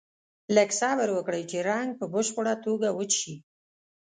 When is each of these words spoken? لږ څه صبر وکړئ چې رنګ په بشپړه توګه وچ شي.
لږ 0.55 0.69
څه 0.73 0.77
صبر 0.91 1.07
وکړئ 1.13 1.43
چې 1.51 1.57
رنګ 1.69 1.89
په 1.99 2.05
بشپړه 2.13 2.53
توګه 2.65 2.87
وچ 2.97 3.11
شي. 3.21 3.35